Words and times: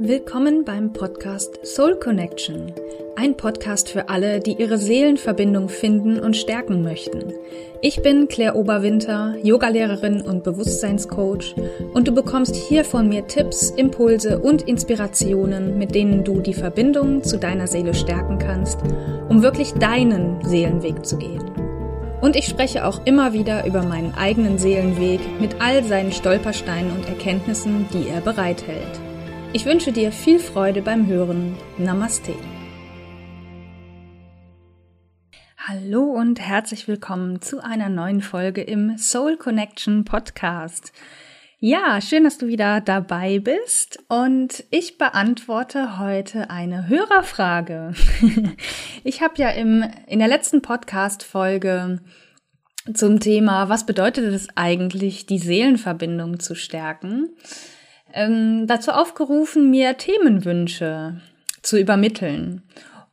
Willkommen 0.00 0.64
beim 0.64 0.92
Podcast 0.92 1.64
Soul 1.64 1.94
Connection. 2.00 2.72
Ein 3.14 3.36
Podcast 3.36 3.88
für 3.88 4.08
alle, 4.08 4.40
die 4.40 4.54
ihre 4.54 4.76
Seelenverbindung 4.76 5.68
finden 5.68 6.18
und 6.18 6.36
stärken 6.36 6.82
möchten. 6.82 7.32
Ich 7.80 8.02
bin 8.02 8.26
Claire 8.26 8.56
Oberwinter, 8.56 9.36
Yogalehrerin 9.40 10.20
und 10.20 10.42
Bewusstseinscoach 10.42 11.54
und 11.94 12.08
du 12.08 12.12
bekommst 12.12 12.56
hier 12.56 12.84
von 12.84 13.08
mir 13.08 13.28
Tipps, 13.28 13.70
Impulse 13.70 14.40
und 14.40 14.62
Inspirationen, 14.62 15.78
mit 15.78 15.94
denen 15.94 16.24
du 16.24 16.40
die 16.40 16.54
Verbindung 16.54 17.22
zu 17.22 17.38
deiner 17.38 17.68
Seele 17.68 17.94
stärken 17.94 18.38
kannst, 18.38 18.80
um 19.28 19.44
wirklich 19.44 19.74
deinen 19.74 20.44
Seelenweg 20.44 21.06
zu 21.06 21.18
gehen. 21.18 21.52
Und 22.20 22.34
ich 22.34 22.46
spreche 22.46 22.84
auch 22.84 23.00
immer 23.04 23.32
wieder 23.32 23.64
über 23.64 23.84
meinen 23.84 24.12
eigenen 24.14 24.58
Seelenweg 24.58 25.20
mit 25.40 25.60
all 25.60 25.84
seinen 25.84 26.10
Stolpersteinen 26.10 26.90
und 26.90 27.08
Erkenntnissen, 27.08 27.86
die 27.92 28.08
er 28.08 28.22
bereithält. 28.22 29.03
Ich 29.54 29.66
wünsche 29.66 29.92
dir 29.92 30.10
viel 30.10 30.40
Freude 30.40 30.82
beim 30.82 31.06
Hören. 31.06 31.56
Namaste. 31.78 32.34
Hallo 35.56 36.02
und 36.02 36.40
herzlich 36.40 36.88
willkommen 36.88 37.40
zu 37.40 37.62
einer 37.62 37.88
neuen 37.88 38.20
Folge 38.20 38.62
im 38.62 38.98
Soul 38.98 39.36
Connection 39.36 40.04
Podcast. 40.04 40.92
Ja, 41.60 42.00
schön, 42.00 42.24
dass 42.24 42.36
du 42.36 42.48
wieder 42.48 42.80
dabei 42.80 43.38
bist 43.38 44.00
und 44.08 44.64
ich 44.70 44.98
beantworte 44.98 46.00
heute 46.00 46.50
eine 46.50 46.88
Hörerfrage. 46.88 47.94
ich 49.04 49.22
habe 49.22 49.34
ja 49.36 49.50
im, 49.50 49.84
in 50.08 50.18
der 50.18 50.26
letzten 50.26 50.62
Podcast-Folge 50.62 52.00
zum 52.92 53.20
Thema, 53.20 53.68
was 53.68 53.86
bedeutet 53.86 54.24
es 54.34 54.48
eigentlich, 54.56 55.26
die 55.26 55.38
Seelenverbindung 55.38 56.40
zu 56.40 56.56
stärken, 56.56 57.36
ähm, 58.14 58.66
dazu 58.66 58.92
aufgerufen, 58.92 59.70
mir 59.70 59.96
Themenwünsche 59.96 61.20
zu 61.62 61.78
übermitteln. 61.78 62.62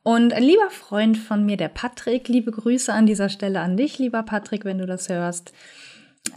Und 0.04 0.34
ein 0.34 0.44
lieber 0.44 0.70
Freund 0.70 1.18
von 1.18 1.46
mir, 1.46 1.58
der 1.58 1.68
Patrick, 1.68 2.28
liebe 2.28 2.52
Grüße 2.52 2.92
an 2.92 3.06
dieser 3.06 3.30
Stelle 3.30 3.60
an 3.60 3.78
dich, 3.78 4.00
lieber 4.00 4.24
Patrick, 4.24 4.66
wenn 4.66 4.78
du 4.78 4.86
das 4.86 5.10
hörst, 5.10 5.54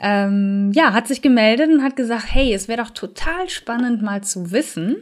ähm, 0.00 0.72
ja, 0.74 0.92
hat 0.92 1.08
sich 1.08 1.22
gemeldet 1.22 1.70
und 1.70 1.82
hat 1.82 1.96
gesagt, 1.96 2.24
hey, 2.28 2.52
es 2.52 2.68
wäre 2.68 2.82
doch 2.82 2.90
total 2.90 3.48
spannend 3.48 4.02
mal 4.02 4.22
zu 4.22 4.50
wissen, 4.50 4.96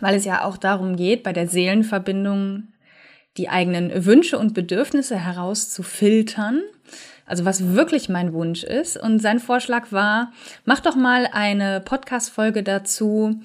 weil 0.00 0.16
es 0.16 0.24
ja 0.24 0.44
auch 0.44 0.56
darum 0.56 0.96
geht, 0.96 1.22
bei 1.22 1.32
der 1.32 1.48
Seelenverbindung 1.48 2.68
die 3.36 3.48
eigenen 3.48 4.04
Wünsche 4.04 4.38
und 4.38 4.54
Bedürfnisse 4.54 5.18
herauszufiltern 5.18 6.62
also 7.26 7.44
was 7.44 7.74
wirklich 7.74 8.08
mein 8.08 8.32
Wunsch 8.32 8.64
ist. 8.64 8.96
Und 8.96 9.20
sein 9.20 9.38
Vorschlag 9.38 9.92
war, 9.92 10.32
mach 10.64 10.80
doch 10.80 10.96
mal 10.96 11.28
eine 11.32 11.80
Podcast-Folge 11.80 12.62
dazu 12.62 13.40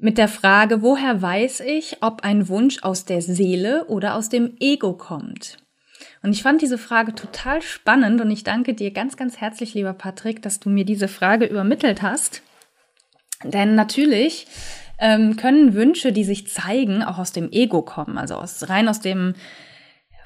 mit 0.00 0.18
der 0.18 0.28
Frage, 0.28 0.82
woher 0.82 1.20
weiß 1.20 1.60
ich, 1.60 1.98
ob 2.02 2.22
ein 2.22 2.48
Wunsch 2.48 2.82
aus 2.82 3.04
der 3.04 3.20
Seele 3.20 3.86
oder 3.86 4.14
aus 4.14 4.28
dem 4.28 4.56
Ego 4.60 4.92
kommt? 4.92 5.56
Und 6.22 6.32
ich 6.32 6.42
fand 6.42 6.62
diese 6.62 6.78
Frage 6.78 7.14
total 7.14 7.62
spannend 7.62 8.20
und 8.20 8.30
ich 8.30 8.44
danke 8.44 8.74
dir 8.74 8.92
ganz, 8.92 9.16
ganz 9.16 9.38
herzlich, 9.38 9.74
lieber 9.74 9.92
Patrick, 9.92 10.42
dass 10.42 10.60
du 10.60 10.68
mir 10.68 10.84
diese 10.84 11.08
Frage 11.08 11.46
übermittelt 11.46 12.02
hast. 12.02 12.42
Denn 13.44 13.74
natürlich 13.74 14.46
ähm, 14.98 15.36
können 15.36 15.74
Wünsche, 15.74 16.12
die 16.12 16.24
sich 16.24 16.48
zeigen, 16.48 17.02
auch 17.02 17.18
aus 17.18 17.32
dem 17.32 17.50
Ego 17.52 17.82
kommen, 17.82 18.18
also 18.18 18.34
aus, 18.34 18.68
rein 18.68 18.88
aus 18.88 19.00
dem 19.00 19.34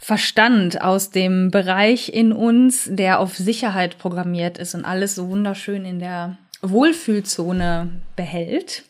Verstand 0.05 0.83
aus 0.83 1.11
dem 1.11 1.53
Bereich 1.53 2.13
in 2.13 2.33
uns, 2.33 2.89
der 2.91 3.21
auf 3.21 3.37
Sicherheit 3.37 3.99
programmiert 3.99 4.59
ist 4.59 4.75
und 4.75 4.85
alles 4.85 5.15
so 5.15 5.29
wunderschön 5.29 5.85
in 5.85 6.01
der 6.01 6.39
Wohlfühlzone 6.61 7.89
behält. 8.17 8.83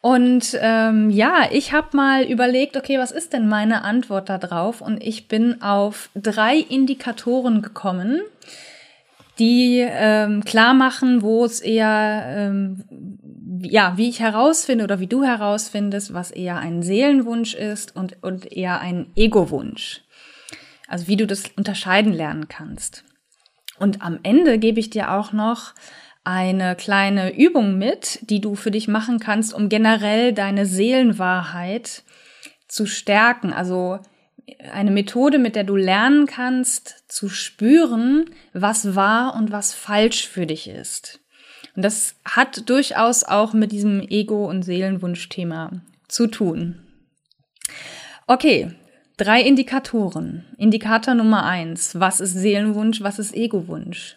Und 0.00 0.56
ähm, 0.60 1.10
ja, 1.10 1.48
ich 1.50 1.72
habe 1.72 1.96
mal 1.96 2.22
überlegt, 2.22 2.76
okay, 2.76 3.00
was 3.00 3.10
ist 3.10 3.32
denn 3.32 3.48
meine 3.48 3.82
Antwort 3.82 4.28
darauf? 4.28 4.80
Und 4.80 5.02
ich 5.02 5.26
bin 5.26 5.60
auf 5.60 6.08
drei 6.14 6.58
Indikatoren 6.58 7.60
gekommen, 7.60 8.20
die 9.40 9.84
ähm, 9.90 10.44
klar 10.44 10.72
machen, 10.72 11.22
wo 11.22 11.44
es 11.44 11.58
eher, 11.58 12.24
ähm, 12.28 12.84
ja, 13.60 13.94
wie 13.96 14.08
ich 14.08 14.20
herausfinde 14.20 14.84
oder 14.84 15.00
wie 15.00 15.08
du 15.08 15.24
herausfindest, 15.24 16.14
was 16.14 16.30
eher 16.30 16.58
ein 16.58 16.84
Seelenwunsch 16.84 17.54
ist 17.54 17.96
und, 17.96 18.22
und 18.22 18.52
eher 18.52 18.80
ein 18.80 19.08
Ego-Wunsch. 19.16 20.02
Also 20.88 21.06
wie 21.06 21.16
du 21.16 21.26
das 21.26 21.44
unterscheiden 21.56 22.12
lernen 22.12 22.48
kannst. 22.48 23.04
Und 23.78 24.02
am 24.02 24.18
Ende 24.22 24.58
gebe 24.58 24.80
ich 24.80 24.90
dir 24.90 25.12
auch 25.12 25.32
noch 25.32 25.74
eine 26.24 26.74
kleine 26.74 27.36
Übung 27.36 27.78
mit, 27.78 28.18
die 28.28 28.40
du 28.40 28.54
für 28.54 28.70
dich 28.70 28.88
machen 28.88 29.18
kannst, 29.20 29.54
um 29.54 29.68
generell 29.68 30.32
deine 30.32 30.66
Seelenwahrheit 30.66 32.02
zu 32.66 32.86
stärken. 32.86 33.52
Also 33.52 34.00
eine 34.72 34.90
Methode, 34.90 35.38
mit 35.38 35.56
der 35.56 35.64
du 35.64 35.76
lernen 35.76 36.26
kannst 36.26 37.04
zu 37.08 37.28
spüren, 37.28 38.26
was 38.52 38.94
wahr 38.94 39.34
und 39.36 39.52
was 39.52 39.74
falsch 39.74 40.26
für 40.26 40.46
dich 40.46 40.68
ist. 40.68 41.20
Und 41.76 41.82
das 41.82 42.16
hat 42.24 42.68
durchaus 42.68 43.24
auch 43.24 43.52
mit 43.52 43.72
diesem 43.72 44.00
Ego- 44.00 44.48
und 44.48 44.62
Seelenwunschthema 44.62 45.82
zu 46.08 46.26
tun. 46.26 46.80
Okay, 48.26 48.74
Drei 49.18 49.42
Indikatoren. 49.42 50.44
Indikator 50.58 51.12
Nummer 51.12 51.44
eins. 51.44 51.98
Was 51.98 52.20
ist 52.20 52.34
Seelenwunsch? 52.34 53.00
Was 53.00 53.18
ist 53.18 53.34
Egowunsch? 53.34 54.14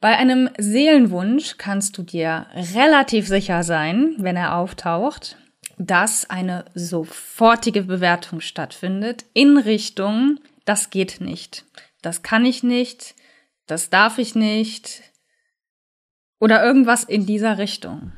Bei 0.00 0.18
einem 0.18 0.50
Seelenwunsch 0.58 1.58
kannst 1.58 1.96
du 1.96 2.02
dir 2.02 2.46
relativ 2.74 3.28
sicher 3.28 3.62
sein, 3.62 4.16
wenn 4.18 4.34
er 4.34 4.56
auftaucht, 4.56 5.36
dass 5.78 6.28
eine 6.28 6.64
sofortige 6.74 7.82
Bewertung 7.84 8.40
stattfindet 8.40 9.26
in 9.32 9.56
Richtung, 9.56 10.40
das 10.64 10.90
geht 10.90 11.20
nicht, 11.20 11.64
das 12.02 12.24
kann 12.24 12.44
ich 12.44 12.64
nicht, 12.64 13.14
das 13.68 13.90
darf 13.90 14.18
ich 14.18 14.34
nicht 14.34 15.02
oder 16.40 16.64
irgendwas 16.64 17.04
in 17.04 17.26
dieser 17.26 17.58
Richtung. 17.58 18.10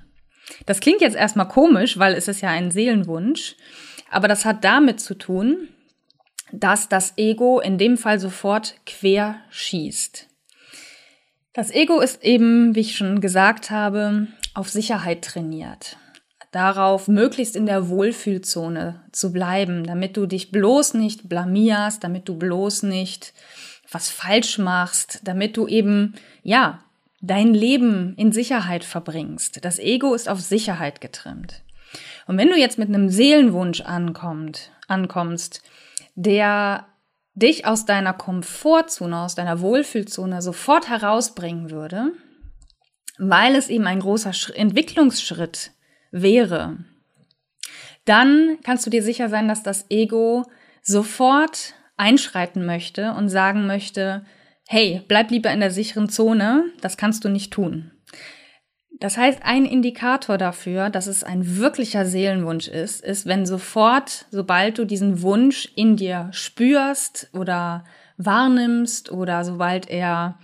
Das 0.64 0.80
klingt 0.80 1.02
jetzt 1.02 1.16
erstmal 1.16 1.48
komisch, 1.48 1.98
weil 1.98 2.14
es 2.14 2.28
ist 2.28 2.40
ja 2.40 2.48
ein 2.48 2.70
Seelenwunsch. 2.70 3.56
Aber 4.14 4.28
das 4.28 4.44
hat 4.44 4.62
damit 4.62 5.00
zu 5.00 5.14
tun, 5.14 5.68
dass 6.52 6.88
das 6.88 7.14
Ego 7.16 7.58
in 7.58 7.78
dem 7.78 7.96
Fall 7.96 8.20
sofort 8.20 8.76
quer 8.86 9.40
schießt. 9.50 10.28
Das 11.52 11.72
Ego 11.72 11.98
ist 11.98 12.22
eben, 12.22 12.76
wie 12.76 12.80
ich 12.80 12.96
schon 12.96 13.20
gesagt 13.20 13.72
habe, 13.72 14.28
auf 14.54 14.68
Sicherheit 14.68 15.22
trainiert. 15.22 15.96
Darauf, 16.52 17.08
möglichst 17.08 17.56
in 17.56 17.66
der 17.66 17.88
Wohlfühlzone 17.88 19.02
zu 19.10 19.32
bleiben, 19.32 19.82
damit 19.82 20.16
du 20.16 20.26
dich 20.26 20.52
bloß 20.52 20.94
nicht 20.94 21.28
blamierst, 21.28 22.04
damit 22.04 22.28
du 22.28 22.36
bloß 22.36 22.84
nicht 22.84 23.34
was 23.90 24.10
falsch 24.10 24.58
machst, 24.58 25.22
damit 25.24 25.56
du 25.56 25.66
eben, 25.66 26.14
ja, 26.44 26.84
dein 27.20 27.52
Leben 27.52 28.14
in 28.16 28.30
Sicherheit 28.30 28.84
verbringst. 28.84 29.64
Das 29.64 29.80
Ego 29.80 30.14
ist 30.14 30.28
auf 30.28 30.40
Sicherheit 30.40 31.00
getrimmt. 31.00 31.63
Und 32.26 32.38
wenn 32.38 32.48
du 32.48 32.56
jetzt 32.56 32.78
mit 32.78 32.88
einem 32.88 33.08
Seelenwunsch 33.08 33.80
ankommt, 33.82 34.70
ankommst, 34.88 35.62
der 36.14 36.86
dich 37.34 37.66
aus 37.66 37.84
deiner 37.84 38.12
Komfortzone, 38.12 39.18
aus 39.18 39.34
deiner 39.34 39.60
Wohlfühlzone 39.60 40.40
sofort 40.40 40.88
herausbringen 40.88 41.70
würde, 41.70 42.12
weil 43.18 43.54
es 43.54 43.68
eben 43.68 43.86
ein 43.86 44.00
großer 44.00 44.32
Entwicklungsschritt 44.54 45.72
wäre, 46.10 46.78
dann 48.04 48.58
kannst 48.62 48.86
du 48.86 48.90
dir 48.90 49.02
sicher 49.02 49.28
sein, 49.28 49.48
dass 49.48 49.62
das 49.62 49.86
Ego 49.90 50.44
sofort 50.82 51.74
einschreiten 51.96 52.66
möchte 52.66 53.12
und 53.12 53.28
sagen 53.28 53.66
möchte, 53.66 54.24
hey, 54.66 55.02
bleib 55.08 55.30
lieber 55.30 55.50
in 55.50 55.60
der 55.60 55.70
sicheren 55.70 56.08
Zone, 56.08 56.64
das 56.80 56.96
kannst 56.96 57.24
du 57.24 57.28
nicht 57.28 57.52
tun. 57.52 57.93
Das 59.00 59.16
heißt, 59.16 59.40
ein 59.42 59.64
Indikator 59.64 60.38
dafür, 60.38 60.88
dass 60.88 61.06
es 61.06 61.24
ein 61.24 61.58
wirklicher 61.58 62.06
Seelenwunsch 62.06 62.68
ist, 62.68 63.04
ist, 63.04 63.26
wenn 63.26 63.44
sofort, 63.44 64.26
sobald 64.30 64.78
du 64.78 64.84
diesen 64.84 65.20
Wunsch 65.20 65.68
in 65.74 65.96
dir 65.96 66.28
spürst 66.32 67.28
oder 67.32 67.84
wahrnimmst 68.16 69.10
oder 69.10 69.44
sobald 69.44 69.90
er, 69.90 70.38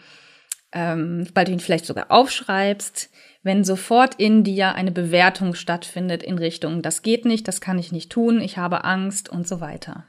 ähm, 0.73 1.25
sobald 1.27 1.49
du 1.49 1.53
ihn 1.53 1.61
vielleicht 1.61 1.87
sogar 1.87 2.11
aufschreibst, 2.11 3.11
wenn 3.43 3.65
sofort 3.65 4.17
in 4.17 4.45
dir 4.45 4.75
eine 4.75 4.91
Bewertung 4.91 5.55
stattfindet 5.55 6.23
in 6.23 6.37
Richtung, 6.39 6.83
das 6.83 7.03
geht 7.03 7.25
nicht, 7.25 7.49
das 7.49 7.61
kann 7.61 7.79
ich 7.79 7.93
nicht 7.93 8.11
tun, 8.11 8.41
ich 8.41 8.59
habe 8.59 8.85
Angst 8.85 9.29
und 9.29 9.47
so 9.49 9.61
weiter. 9.61 10.05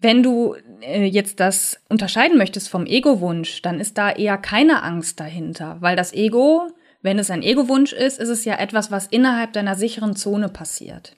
Wenn 0.00 0.22
du 0.22 0.54
äh, 0.80 1.04
jetzt 1.04 1.40
das 1.40 1.80
unterscheiden 1.88 2.38
möchtest 2.38 2.68
vom 2.68 2.86
Ego-Wunsch, 2.86 3.62
dann 3.62 3.80
ist 3.80 3.98
da 3.98 4.10
eher 4.10 4.38
keine 4.38 4.82
Angst 4.82 5.18
dahinter, 5.18 5.78
weil 5.80 5.96
das 5.96 6.12
Ego, 6.12 6.68
wenn 7.02 7.18
es 7.18 7.30
ein 7.30 7.42
Ego-Wunsch 7.42 7.92
ist, 7.92 8.20
ist 8.20 8.28
es 8.28 8.44
ja 8.44 8.56
etwas, 8.58 8.90
was 8.90 9.06
innerhalb 9.06 9.52
deiner 9.52 9.74
sicheren 9.74 10.14
Zone 10.14 10.48
passiert. 10.48 11.16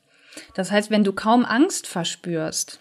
Das 0.55 0.71
heißt, 0.71 0.91
wenn 0.91 1.05
du 1.05 1.12
kaum 1.12 1.44
Angst 1.44 1.87
verspürst 1.87 2.81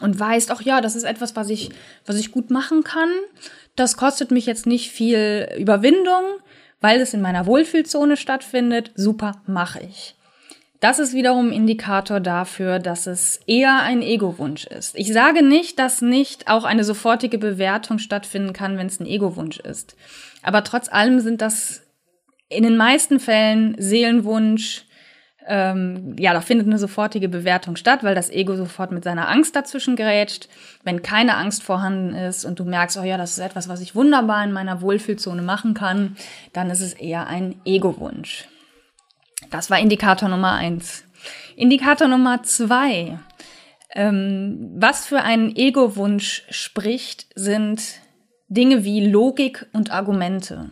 und 0.00 0.18
weißt, 0.18 0.50
ach 0.50 0.62
ja, 0.62 0.80
das 0.80 0.96
ist 0.96 1.04
etwas, 1.04 1.36
was 1.36 1.50
ich, 1.50 1.70
was 2.06 2.16
ich 2.16 2.32
gut 2.32 2.50
machen 2.50 2.82
kann, 2.82 3.10
das 3.76 3.96
kostet 3.96 4.30
mich 4.30 4.46
jetzt 4.46 4.66
nicht 4.66 4.90
viel 4.90 5.48
Überwindung, 5.58 6.24
weil 6.80 7.00
es 7.00 7.14
in 7.14 7.20
meiner 7.20 7.46
Wohlfühlzone 7.46 8.16
stattfindet, 8.16 8.90
super, 8.96 9.40
mache 9.46 9.80
ich. 9.80 10.16
Das 10.82 10.98
ist 10.98 11.14
wiederum 11.14 11.52
Indikator 11.52 12.18
dafür, 12.18 12.80
dass 12.80 13.06
es 13.06 13.38
eher 13.46 13.82
ein 13.82 14.02
Ego-Wunsch 14.02 14.66
ist. 14.66 14.98
Ich 14.98 15.12
sage 15.12 15.44
nicht, 15.44 15.78
dass 15.78 16.02
nicht 16.02 16.48
auch 16.48 16.64
eine 16.64 16.82
sofortige 16.82 17.38
Bewertung 17.38 18.00
stattfinden 18.00 18.52
kann, 18.52 18.76
wenn 18.76 18.88
es 18.88 18.98
ein 18.98 19.06
Ego-Wunsch 19.06 19.60
ist. 19.60 19.94
Aber 20.42 20.64
trotz 20.64 20.92
allem 20.92 21.20
sind 21.20 21.40
das 21.40 21.82
in 22.48 22.64
den 22.64 22.76
meisten 22.76 23.20
Fällen 23.20 23.76
Seelenwunsch, 23.78 24.84
ähm, 25.46 26.16
ja, 26.18 26.32
da 26.32 26.40
findet 26.40 26.66
eine 26.66 26.78
sofortige 26.78 27.28
Bewertung 27.28 27.76
statt, 27.76 28.02
weil 28.02 28.16
das 28.16 28.30
Ego 28.30 28.56
sofort 28.56 28.90
mit 28.90 29.04
seiner 29.04 29.28
Angst 29.28 29.54
dazwischen 29.54 29.94
gerätscht. 29.94 30.48
Wenn 30.82 31.02
keine 31.02 31.36
Angst 31.36 31.62
vorhanden 31.62 32.12
ist 32.16 32.44
und 32.44 32.58
du 32.58 32.64
merkst, 32.64 32.98
oh 32.98 33.04
ja, 33.04 33.16
das 33.16 33.32
ist 33.32 33.38
etwas, 33.38 33.68
was 33.68 33.80
ich 33.80 33.94
wunderbar 33.94 34.42
in 34.42 34.50
meiner 34.50 34.80
Wohlfühlzone 34.80 35.42
machen 35.42 35.74
kann, 35.74 36.16
dann 36.52 36.70
ist 36.70 36.80
es 36.80 36.92
eher 36.92 37.28
ein 37.28 37.54
Ego-Wunsch. 37.64 38.48
Das 39.50 39.70
war 39.70 39.78
Indikator 39.78 40.28
Nummer 40.28 40.52
eins. 40.52 41.04
Indikator 41.56 42.08
Nummer 42.08 42.42
zwei. 42.42 43.18
Ähm, 43.94 44.72
was 44.76 45.06
für 45.06 45.20
einen 45.20 45.54
Ego-Wunsch 45.54 46.44
spricht, 46.50 47.26
sind 47.34 47.82
Dinge 48.48 48.84
wie 48.84 49.06
Logik 49.06 49.66
und 49.72 49.90
Argumente. 49.90 50.70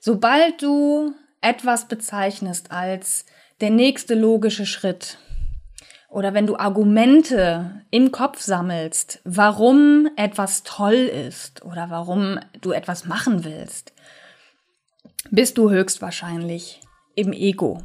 Sobald 0.00 0.62
du 0.62 1.14
etwas 1.40 1.88
bezeichnest 1.88 2.70
als 2.70 3.26
der 3.60 3.70
nächste 3.70 4.14
logische 4.14 4.66
Schritt. 4.66 5.18
Oder 6.08 6.34
wenn 6.34 6.46
du 6.46 6.56
Argumente 6.56 7.82
im 7.90 8.12
Kopf 8.12 8.40
sammelst, 8.40 9.20
warum 9.24 10.10
etwas 10.16 10.62
toll 10.62 10.92
ist 10.92 11.64
oder 11.64 11.88
warum 11.88 12.38
du 12.60 12.72
etwas 12.72 13.06
machen 13.06 13.44
willst, 13.44 13.94
bist 15.30 15.56
du 15.56 15.70
höchstwahrscheinlich 15.70 16.81
im 17.14 17.32
Ego. 17.32 17.82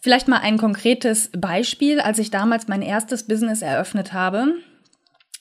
Vielleicht 0.00 0.26
mal 0.26 0.38
ein 0.38 0.58
konkretes 0.58 1.30
Beispiel, 1.36 2.00
als 2.00 2.18
ich 2.18 2.30
damals 2.30 2.66
mein 2.66 2.82
erstes 2.82 3.26
Business 3.26 3.62
eröffnet 3.62 4.12
habe. 4.12 4.54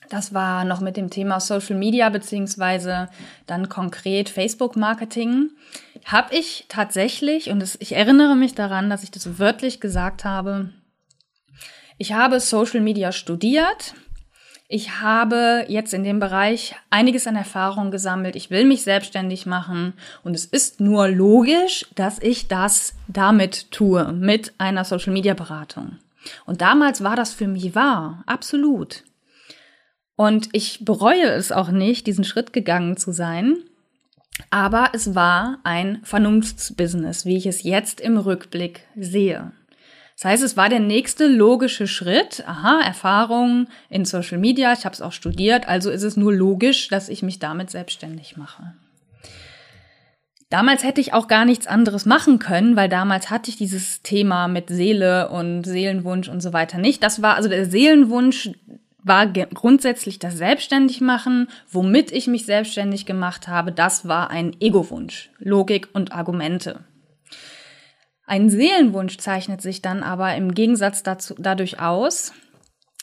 Das 0.10 0.34
war 0.34 0.66
noch 0.66 0.82
mit 0.82 0.98
dem 0.98 1.10
Thema 1.10 1.40
Social 1.40 1.78
Media 1.78 2.10
beziehungsweise 2.10 3.10
dann 3.48 3.70
konkret 3.70 4.30
Facebook 4.30 4.76
Marketing. 4.76 5.50
Habe 6.06 6.36
ich 6.36 6.66
tatsächlich, 6.68 7.50
und 7.50 7.60
das, 7.60 7.78
ich 7.80 7.96
erinnere 7.96 8.36
mich 8.36 8.54
daran, 8.54 8.90
dass 8.90 9.04
ich 9.04 9.12
das 9.12 9.40
wörtlich 9.40 9.80
gesagt 9.80 10.26
habe, 10.26 10.70
ich 11.98 12.14
habe 12.14 12.40
Social 12.40 12.82
Media 12.82 13.12
studiert. 13.12 13.94
Ich 14.74 15.02
habe 15.02 15.66
jetzt 15.68 15.94
in 15.94 16.06
dem 16.06 16.22
Bereich 16.22 16.76
einiges 16.90 17.28
an 17.28 17.36
Erfahrung 17.36 17.92
gesammelt. 17.92 18.38
Ich 18.38 18.52
will 18.52 18.64
mich 18.64 18.84
selbstständig 18.84 19.46
machen. 19.46 19.92
Und 20.24 20.34
es 20.34 20.46
ist 20.46 20.80
nur 20.80 21.10
logisch, 21.10 21.86
dass 21.96 22.20
ich 22.20 22.48
das 22.48 22.94
damit 23.10 23.70
tue, 23.72 24.14
mit 24.14 24.54
einer 24.60 24.86
Social 24.86 25.12
Media 25.12 25.34
Beratung. 25.34 25.98
Und 26.46 26.62
damals 26.62 27.04
war 27.04 27.18
das 27.18 27.34
für 27.34 27.50
mich 27.50 27.76
wahr. 27.76 28.24
Absolut. 28.28 29.04
Und 30.16 30.48
ich 30.54 30.86
bereue 30.86 31.28
es 31.32 31.52
auch 31.52 31.70
nicht, 31.70 32.08
diesen 32.08 32.24
Schritt 32.24 32.54
gegangen 32.54 32.96
zu 32.96 33.12
sein. 33.12 33.58
Aber 34.52 34.92
es 34.94 35.16
war 35.16 35.60
ein 35.66 36.00
Vernunftsbusiness, 36.06 37.26
wie 37.26 37.36
ich 37.36 37.46
es 37.46 37.64
jetzt 37.64 38.00
im 38.00 38.18
Rückblick 38.18 38.88
sehe. 38.96 39.52
Das 40.22 40.34
heißt, 40.34 40.44
es 40.44 40.56
war 40.56 40.70
der 40.70 40.80
nächste 40.80 41.26
logische 41.26 41.88
Schritt. 41.88 42.44
Aha, 42.46 42.80
Erfahrung 42.86 43.66
in 43.90 44.06
Social 44.06 44.38
Media, 44.38 44.72
ich 44.72 44.86
habe 44.86 44.94
es 44.94 45.02
auch 45.02 45.14
studiert, 45.14 45.68
also 45.68 45.90
ist 45.90 46.04
es 46.04 46.16
nur 46.16 46.32
logisch, 46.32 46.90
dass 46.90 47.10
ich 47.10 47.24
mich 47.24 47.40
damit 47.40 47.72
selbstständig 47.72 48.38
mache. 48.38 48.76
Damals 50.52 50.84
hätte 50.84 51.02
ich 51.02 51.14
auch 51.14 51.28
gar 51.28 51.44
nichts 51.44 51.66
anderes 51.66 52.06
machen 52.06 52.38
können, 52.38 52.76
weil 52.76 52.88
damals 52.88 53.32
hatte 53.32 53.50
ich 53.50 53.58
dieses 53.58 54.04
Thema 54.04 54.48
mit 54.48 54.70
Seele 54.70 55.30
und 55.30 55.64
Seelenwunsch 55.64 56.30
und 56.30 56.42
so 56.42 56.54
weiter 56.54 56.78
nicht. 56.78 57.02
Das 57.02 57.24
war 57.24 57.34
also 57.34 57.50
der 57.50 57.66
Seelenwunsch, 57.66 58.52
war 59.04 59.26
grundsätzlich 59.26 60.20
das 60.20 60.38
Selbstständigmachen, 60.38 61.48
womit 61.72 62.12
ich 62.12 62.28
mich 62.28 62.46
selbstständig 62.46 63.08
gemacht 63.08 63.48
habe, 63.48 63.72
das 63.72 64.08
war 64.08 64.30
ein 64.30 64.56
Ego-Wunsch, 64.60 65.32
Logik 65.40 65.90
und 65.94 66.12
Argumente. 66.12 66.82
Ein 68.32 68.50
Seelenwunsch 68.50 69.18
zeichnet 69.18 69.62
sich 69.62 69.82
dann 69.82 70.04
aber 70.04 70.36
im 70.36 70.54
Gegensatz 70.54 71.04
dazu 71.04 71.36
dadurch 71.38 71.82
aus, 71.82 72.32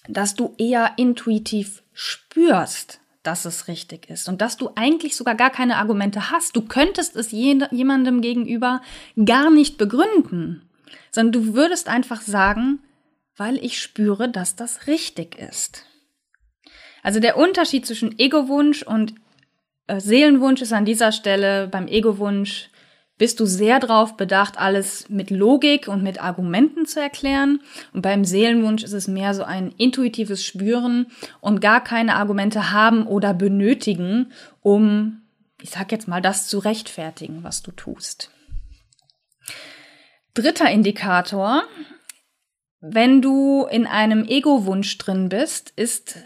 dass 0.09 0.35
du 0.35 0.55
eher 0.57 0.93
intuitiv 0.97 1.83
spürst, 1.93 3.01
dass 3.23 3.45
es 3.45 3.69
richtig 3.69 4.09
ist 4.09 4.31
und 4.31 4.41
dass 4.41 4.57
du 4.57 4.71
eigentlich 4.75 5.17
sogar 5.17 5.35
gar 5.35 5.51
keine 5.51 5.77
Argumente 5.77 6.31
hast. 6.31 6.57
Du 6.57 6.63
könntest 6.63 7.15
es 7.15 7.31
jemandem 7.31 8.23
gegenüber 8.23 8.81
gar 9.23 9.51
nicht 9.51 9.77
begründen, 9.77 10.67
sondern 11.11 11.33
du 11.33 11.53
würdest 11.53 11.89
einfach 11.89 12.23
sagen, 12.23 12.79
weil 13.37 13.63
ich 13.63 13.83
spüre, 13.83 14.31
dass 14.31 14.57
das 14.57 14.87
richtig 14.87 15.37
ist. 15.37 15.85
Also 17.03 17.21
der 17.21 17.37
Unterschied 17.37 17.85
zwischen 17.85 18.19
Ego-Wunsch 18.19 18.83
und 18.83 19.15
äh, 19.89 20.01
Seelenwunsch 20.01 20.63
ist 20.63 20.73
an 20.73 20.87
dieser 20.87 21.13
Stelle 21.13 21.69
beim 21.69 21.87
Ego-Wunsch 21.87 22.71
bist 23.19 23.41
du 23.41 23.47
sehr 23.47 23.81
darauf 23.81 24.17
bedacht, 24.17 24.59
alles 24.59 25.09
mit 25.09 25.31
Logik 25.31 25.89
und 25.89 26.03
mit 26.03 26.23
Argumenten 26.23 26.87
zu 26.87 27.01
erklären. 27.01 27.61
Und 27.93 28.03
beim 28.03 28.25
Seelenwunsch 28.25 28.85
ist 28.85 28.93
es 28.93 29.09
mehr 29.09 29.35
so 29.35 29.43
ein 29.43 29.73
intuitives 29.77 30.45
Spüren 30.45 31.09
und 31.41 31.61
gar 31.61 31.83
keine 31.83 32.15
Argumente 32.15 32.73
haben 32.73 33.07
oder 33.07 33.35
benötigen, 33.35 34.33
um, 34.63 35.23
ich 35.61 35.71
sag 35.71 35.91
jetzt 35.91 36.07
mal, 36.07 36.23
das 36.23 36.47
zu 36.47 36.61
rechtfertigen, 36.61 37.43
was 37.43 37.63
du 37.63 37.73
tust. 37.73 38.31
Dritter 40.35 40.71
Indikator. 40.71 41.65
Wenn 42.81 43.21
du 43.21 43.67
in 43.69 43.89
einem 43.89 44.25
Ego-Wunsch 44.25 44.97
drin 44.99 45.29
bist, 45.29 45.73
ist 45.75 46.19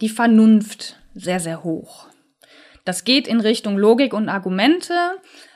die 0.00 0.08
Vernunft 0.08 0.96
sehr, 1.14 1.38
sehr 1.38 1.62
hoch. 1.62 2.08
Das 2.84 3.04
geht 3.04 3.28
in 3.28 3.40
Richtung 3.40 3.78
Logik 3.78 4.12
und 4.12 4.28
Argumente, 4.28 4.94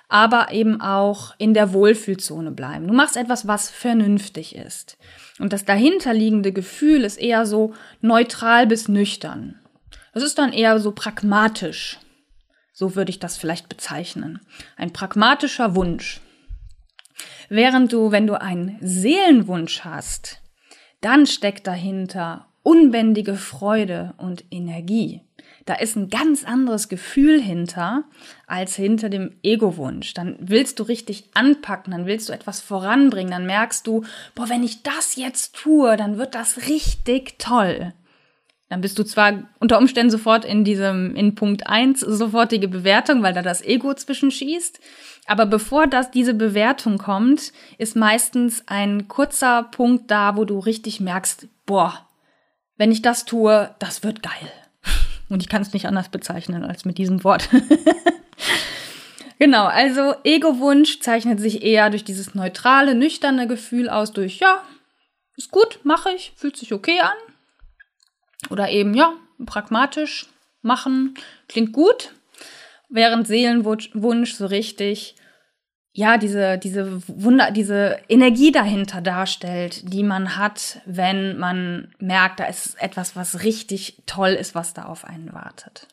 aber 0.08 0.52
eben 0.52 0.80
auch 0.80 1.34
in 1.38 1.54
der 1.54 1.72
Wohlfühlzone 1.72 2.50
bleiben. 2.50 2.86
Du 2.86 2.94
machst 2.94 3.16
etwas, 3.16 3.46
was 3.46 3.70
vernünftig 3.70 4.54
ist. 4.54 4.96
Und 5.38 5.52
das 5.52 5.64
dahinterliegende 5.64 6.52
Gefühl 6.52 7.02
ist 7.02 7.16
eher 7.16 7.46
so 7.46 7.74
neutral 8.00 8.66
bis 8.66 8.88
nüchtern. 8.88 9.58
Es 10.12 10.22
ist 10.22 10.38
dann 10.38 10.52
eher 10.52 10.78
so 10.78 10.92
pragmatisch. 10.92 11.98
So 12.72 12.96
würde 12.96 13.10
ich 13.10 13.18
das 13.18 13.36
vielleicht 13.36 13.68
bezeichnen. 13.68 14.40
Ein 14.76 14.92
pragmatischer 14.92 15.74
Wunsch. 15.74 16.20
Während 17.48 17.93
du, 17.93 18.10
wenn 18.10 18.26
du 18.26 18.40
einen 18.40 18.79
Seelenwunsch 18.81 19.81
hast, 19.84 20.40
dann 21.00 21.26
steckt 21.26 21.67
dahinter 21.67 22.46
unbändige 22.62 23.34
Freude 23.34 24.14
und 24.17 24.44
Energie. 24.50 25.22
Da 25.66 25.74
ist 25.74 25.96
ein 25.96 26.10
ganz 26.10 26.44
anderes 26.44 26.88
Gefühl 26.88 27.40
hinter 27.40 28.04
als 28.46 28.76
hinter 28.76 29.08
dem 29.08 29.36
Ego-Wunsch. 29.42 30.12
Dann 30.12 30.36
willst 30.38 30.78
du 30.78 30.82
richtig 30.82 31.30
anpacken, 31.34 31.92
dann 31.92 32.06
willst 32.06 32.28
du 32.28 32.32
etwas 32.32 32.60
voranbringen, 32.60 33.30
dann 33.30 33.46
merkst 33.46 33.86
du, 33.86 34.04
boah, 34.34 34.48
wenn 34.48 34.62
ich 34.62 34.82
das 34.82 35.16
jetzt 35.16 35.56
tue, 35.56 35.96
dann 35.96 36.18
wird 36.18 36.34
das 36.34 36.68
richtig 36.68 37.38
toll. 37.38 37.94
Dann 38.68 38.80
bist 38.80 38.98
du 38.98 39.04
zwar 39.04 39.44
unter 39.60 39.78
Umständen 39.78 40.10
sofort 40.10 40.44
in 40.44 40.64
diesem, 40.64 41.14
in 41.16 41.34
Punkt 41.34 41.66
eins 41.66 42.00
sofortige 42.00 42.68
Bewertung, 42.68 43.22
weil 43.22 43.32
da 43.32 43.42
das 43.42 43.62
Ego 43.62 43.94
zwischenschießt. 43.94 44.80
Aber 45.26 45.46
bevor 45.46 45.86
das, 45.86 46.10
diese 46.10 46.34
Bewertung 46.34 46.98
kommt, 46.98 47.52
ist 47.78 47.96
meistens 47.96 48.64
ein 48.66 49.08
kurzer 49.08 49.64
Punkt 49.64 50.10
da, 50.10 50.36
wo 50.36 50.44
du 50.44 50.58
richtig 50.58 51.00
merkst, 51.00 51.46
boah, 51.66 52.08
wenn 52.76 52.90
ich 52.90 53.00
das 53.00 53.24
tue, 53.24 53.74
das 53.78 54.02
wird 54.02 54.22
geil. 54.22 54.50
Und 55.28 55.43
ich 55.43 55.48
kann 55.48 55.62
es 55.62 55.72
nicht 55.72 55.86
anders 55.86 56.08
bezeichnen 56.08 56.64
als 56.64 56.84
mit 56.84 56.98
diesem 56.98 57.24
Wort. 57.24 57.48
genau, 59.38 59.64
also 59.64 60.14
Ego-Wunsch 60.22 61.00
zeichnet 61.00 61.40
sich 61.40 61.62
eher 61.62 61.90
durch 61.90 62.04
dieses 62.04 62.34
neutrale, 62.34 62.94
nüchterne 62.94 63.46
Gefühl 63.46 63.88
aus, 63.88 64.12
durch, 64.12 64.38
ja, 64.38 64.62
ist 65.36 65.50
gut, 65.50 65.81
mache 65.82 66.10
ich, 66.10 66.32
fühlt 66.36 66.56
sich 66.56 66.72
okay 66.72 67.00
an. 67.00 67.16
Oder 68.50 68.70
eben, 68.70 68.94
ja, 68.94 69.14
pragmatisch 69.46 70.26
machen, 70.62 71.14
klingt 71.48 71.72
gut. 71.72 72.12
Während 72.88 73.26
Seelenwunsch 73.26 74.34
so 74.34 74.46
richtig 74.46 75.16
ja, 75.96 76.19
diese, 76.19 76.58
diese 76.58 77.01
Wunder, 77.06 77.53
diese 77.53 77.98
Energie 78.08 78.51
dahinter 78.51 79.01
darstellt, 79.01 79.93
die 79.93 80.03
man 80.03 80.36
hat, 80.36 80.81
wenn 80.86 81.39
man 81.39 81.94
merkt, 82.01 82.41
da 82.41 82.46
ist 82.46 82.74
etwas, 82.82 83.15
was 83.15 83.44
richtig 83.44 84.03
toll 84.05 84.31
ist, 84.31 84.56
was 84.56 84.74
da 84.74 84.86
auf 84.86 85.05
einen 85.05 85.32
wartet. 85.32 85.86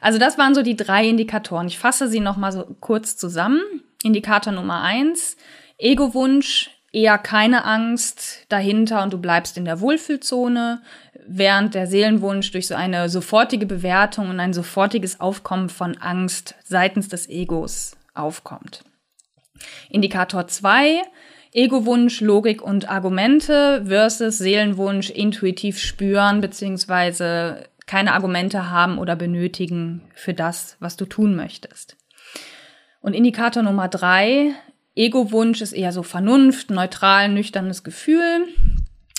Also 0.00 0.18
das 0.18 0.36
waren 0.36 0.54
so 0.54 0.62
die 0.62 0.76
drei 0.76 1.06
Indikatoren. 1.08 1.68
Ich 1.68 1.78
fasse 1.78 2.08
sie 2.08 2.18
nochmal 2.18 2.50
so 2.50 2.64
kurz 2.80 3.16
zusammen. 3.16 3.60
Indikator 4.02 4.52
Nummer 4.52 4.82
eins, 4.82 5.36
Ego-Wunsch, 5.78 6.70
eher 6.92 7.16
keine 7.16 7.64
Angst 7.64 8.44
dahinter 8.48 9.04
und 9.04 9.12
du 9.12 9.18
bleibst 9.18 9.56
in 9.56 9.64
der 9.64 9.80
Wohlfühlzone, 9.80 10.82
während 11.24 11.74
der 11.74 11.86
Seelenwunsch 11.86 12.50
durch 12.50 12.66
so 12.66 12.74
eine 12.74 13.08
sofortige 13.08 13.66
Bewertung 13.66 14.28
und 14.28 14.40
ein 14.40 14.52
sofortiges 14.52 15.20
Aufkommen 15.20 15.68
von 15.68 15.96
Angst 15.98 16.56
seitens 16.64 17.08
des 17.08 17.28
Egos 17.28 17.96
aufkommt. 18.12 18.82
Indikator 19.90 20.46
2, 20.46 21.02
Ego-Wunsch, 21.52 22.20
Logik 22.20 22.62
und 22.62 22.88
Argumente 22.88 23.84
versus 23.86 24.38
Seelenwunsch, 24.38 25.10
intuitiv 25.10 25.78
spüren 25.78 26.40
beziehungsweise 26.40 27.68
keine 27.86 28.14
Argumente 28.14 28.70
haben 28.70 28.98
oder 28.98 29.14
benötigen 29.14 30.02
für 30.14 30.34
das, 30.34 30.76
was 30.80 30.96
du 30.96 31.04
tun 31.04 31.36
möchtest. 31.36 31.96
Und 33.00 33.14
Indikator 33.14 33.62
Nummer 33.62 33.88
drei, 33.88 34.52
Ego-Wunsch 34.96 35.60
ist 35.60 35.72
eher 35.72 35.92
so 35.92 36.02
Vernunft, 36.02 36.70
neutral, 36.70 37.28
nüchternes 37.28 37.84
Gefühl, 37.84 38.48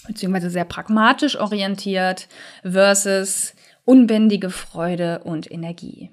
beziehungsweise 0.07 0.49
sehr 0.49 0.65
pragmatisch 0.65 1.37
orientiert 1.37 2.27
versus 2.63 3.53
unbändige 3.83 4.49
Freude 4.49 5.19
und 5.23 5.51
Energie. 5.51 6.11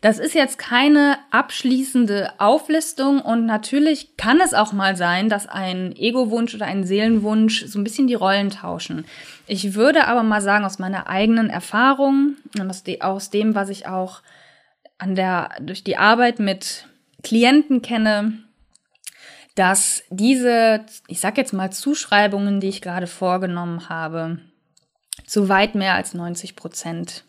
Das 0.00 0.18
ist 0.18 0.34
jetzt 0.34 0.58
keine 0.58 1.18
abschließende 1.30 2.38
Auflistung 2.38 3.20
und 3.20 3.46
natürlich 3.46 4.16
kann 4.16 4.40
es 4.40 4.54
auch 4.54 4.72
mal 4.72 4.96
sein, 4.96 5.28
dass 5.28 5.48
ein 5.48 5.94
Ego-Wunsch 5.96 6.54
oder 6.54 6.66
ein 6.66 6.84
Seelenwunsch 6.84 7.66
so 7.66 7.78
ein 7.78 7.84
bisschen 7.84 8.06
die 8.06 8.14
Rollen 8.14 8.50
tauschen. 8.50 9.06
Ich 9.46 9.74
würde 9.74 10.06
aber 10.06 10.22
mal 10.22 10.40
sagen, 10.40 10.64
aus 10.64 10.78
meiner 10.78 11.08
eigenen 11.08 11.50
Erfahrung 11.50 12.36
und 12.58 12.70
aus 13.00 13.30
dem, 13.30 13.54
was 13.54 13.68
ich 13.68 13.88
auch 13.88 14.22
an 14.98 15.14
der, 15.14 15.50
durch 15.60 15.82
die 15.82 15.96
Arbeit 15.96 16.38
mit 16.38 16.86
Klienten 17.24 17.82
kenne, 17.82 18.38
dass 19.56 20.04
diese, 20.10 20.84
ich 21.08 21.18
sag 21.18 21.38
jetzt 21.38 21.52
mal 21.52 21.72
Zuschreibungen, 21.72 22.60
die 22.60 22.68
ich 22.68 22.82
gerade 22.82 23.06
vorgenommen 23.06 23.88
habe, 23.88 24.38
zu 25.26 25.48
weit 25.48 25.74
mehr 25.74 25.94
als 25.94 26.14
90 26.14 26.54
Prozent 26.54 27.24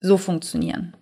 so 0.00 0.18
funktionieren 0.18 0.94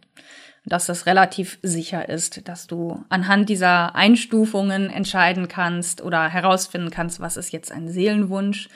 dass 0.65 0.87
das 0.87 1.07
relativ 1.07 1.59
sicher 1.63 2.09
ist, 2.09 2.47
dass 2.49 2.67
du 2.67 3.05
anhand 3.09 3.49
dieser 3.49 3.97
Einstufungen 3.97 4.91
entscheiden 4.91 5.49
kannst 5.49 6.03
oder 6.03 6.29
herausfinden 6.29 6.91
kannst, 6.91 7.21
was 7.21 7.37
ist 7.37 7.53
jetzt 7.53 7.73
ein 7.73 7.89
Seelenwunsch 7.89 8.69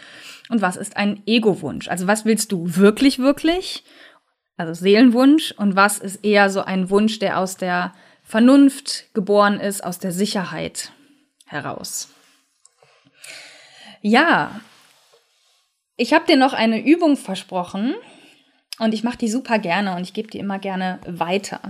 und 0.48 0.62
was 0.62 0.76
ist 0.76 0.96
ein 0.96 1.22
Ego-Wunsch. 1.26 1.88
Also 1.88 2.06
was 2.06 2.24
willst 2.24 2.50
du 2.50 2.76
wirklich, 2.76 3.18
wirklich? 3.18 3.84
Also 4.56 4.74
Seelenwunsch 4.74 5.52
und 5.52 5.76
was 5.76 5.98
ist 5.98 6.24
eher 6.24 6.50
so 6.50 6.62
ein 6.62 6.90
Wunsch, 6.90 7.18
der 7.18 7.38
aus 7.38 7.56
der 7.56 7.94
Vernunft 8.22 9.14
geboren 9.14 9.60
ist, 9.60 9.84
aus 9.84 10.00
der 10.00 10.10
Sicherheit 10.10 10.90
heraus. 11.46 12.08
Ja, 14.00 14.60
ich 15.96 16.12
habe 16.12 16.26
dir 16.26 16.36
noch 16.36 16.52
eine 16.52 16.84
Übung 16.84 17.16
versprochen, 17.16 17.94
und 18.78 18.92
ich 18.92 19.04
mache 19.04 19.18
die 19.18 19.28
super 19.28 19.58
gerne 19.58 19.96
und 19.96 20.02
ich 20.02 20.12
gebe 20.12 20.28
die 20.28 20.38
immer 20.38 20.58
gerne 20.58 21.00
weiter. 21.06 21.60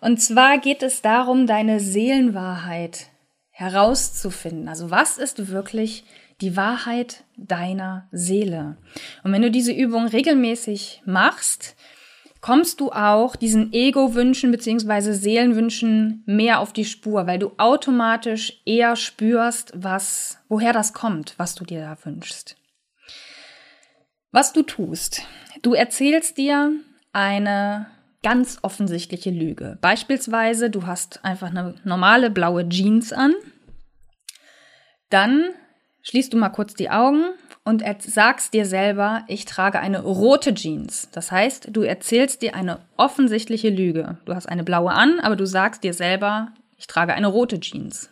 Und 0.00 0.20
zwar 0.20 0.58
geht 0.58 0.82
es 0.82 1.02
darum, 1.02 1.46
deine 1.46 1.80
Seelenwahrheit 1.80 3.06
herauszufinden. 3.50 4.68
Also 4.68 4.90
was 4.90 5.18
ist 5.18 5.48
wirklich 5.48 6.04
die 6.40 6.56
Wahrheit 6.56 7.24
deiner 7.36 8.08
Seele? 8.12 8.76
Und 9.22 9.32
wenn 9.32 9.42
du 9.42 9.50
diese 9.50 9.72
Übung 9.72 10.06
regelmäßig 10.06 11.02
machst, 11.06 11.76
kommst 12.42 12.80
du 12.80 12.90
auch 12.90 13.36
diesen 13.36 13.72
Ego-Wünschen 13.72 14.50
beziehungsweise 14.50 15.14
Seelenwünschen 15.14 16.22
mehr 16.26 16.60
auf 16.60 16.72
die 16.72 16.84
Spur, 16.84 17.26
weil 17.26 17.38
du 17.38 17.52
automatisch 17.56 18.60
eher 18.66 18.96
spürst, 18.96 19.72
was, 19.74 20.38
woher 20.48 20.72
das 20.72 20.92
kommt, 20.92 21.34
was 21.38 21.54
du 21.54 21.64
dir 21.64 21.80
da 21.80 21.96
wünschst. 22.04 22.56
Was 24.32 24.52
du 24.52 24.62
tust. 24.62 25.22
Du 25.62 25.74
erzählst 25.74 26.38
dir 26.38 26.72
eine 27.12 27.86
ganz 28.24 28.58
offensichtliche 28.62 29.30
Lüge. 29.30 29.78
Beispielsweise, 29.80 30.70
du 30.70 30.86
hast 30.86 31.24
einfach 31.24 31.50
eine 31.50 31.76
normale 31.84 32.30
blaue 32.30 32.68
Jeans 32.68 33.12
an. 33.12 33.34
Dann 35.08 35.50
schließt 36.02 36.32
du 36.32 36.36
mal 36.36 36.48
kurz 36.48 36.74
die 36.74 36.90
Augen 36.90 37.24
und 37.64 37.84
sagst 38.00 38.54
dir 38.54 38.66
selber, 38.66 39.24
ich 39.28 39.44
trage 39.44 39.78
eine 39.78 40.02
rote 40.02 40.52
Jeans. 40.52 41.08
Das 41.12 41.30
heißt, 41.30 41.68
du 41.70 41.82
erzählst 41.82 42.42
dir 42.42 42.56
eine 42.56 42.80
offensichtliche 42.96 43.70
Lüge. 43.70 44.18
Du 44.24 44.34
hast 44.34 44.48
eine 44.48 44.64
blaue 44.64 44.90
an, 44.90 45.20
aber 45.20 45.36
du 45.36 45.46
sagst 45.46 45.84
dir 45.84 45.94
selber, 45.94 46.52
ich 46.76 46.88
trage 46.88 47.14
eine 47.14 47.28
rote 47.28 47.60
Jeans. 47.60 48.10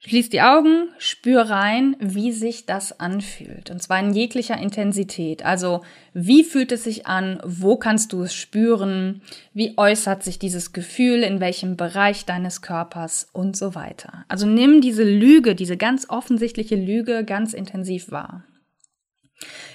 Schließ 0.00 0.30
die 0.30 0.42
Augen, 0.42 0.90
spür 0.98 1.42
rein, 1.42 1.96
wie 1.98 2.30
sich 2.30 2.66
das 2.66 3.00
anfühlt. 3.00 3.68
Und 3.68 3.82
zwar 3.82 3.98
in 3.98 4.12
jeglicher 4.14 4.56
Intensität. 4.56 5.44
Also, 5.44 5.82
wie 6.14 6.44
fühlt 6.44 6.70
es 6.70 6.84
sich 6.84 7.06
an? 7.06 7.40
Wo 7.44 7.76
kannst 7.76 8.12
du 8.12 8.22
es 8.22 8.32
spüren? 8.32 9.22
Wie 9.54 9.76
äußert 9.76 10.22
sich 10.22 10.38
dieses 10.38 10.72
Gefühl? 10.72 11.24
In 11.24 11.40
welchem 11.40 11.76
Bereich 11.76 12.24
deines 12.24 12.62
Körpers? 12.62 13.28
Und 13.32 13.56
so 13.56 13.74
weiter. 13.74 14.24
Also, 14.28 14.46
nimm 14.46 14.80
diese 14.80 15.02
Lüge, 15.02 15.56
diese 15.56 15.76
ganz 15.76 16.08
offensichtliche 16.08 16.76
Lüge 16.76 17.24
ganz 17.24 17.52
intensiv 17.52 18.12
wahr. 18.12 18.44